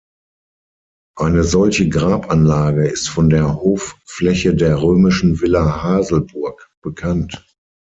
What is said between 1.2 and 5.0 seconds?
solche Grabanlage ist von der Hoffläche der